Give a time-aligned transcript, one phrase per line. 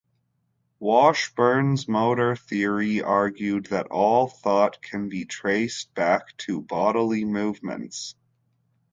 [0.79, 8.15] Washburn's motor theory argued that all thought can be traced back to bodily movements.